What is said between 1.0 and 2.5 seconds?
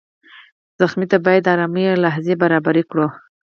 ته باید د ارامۍ لحظې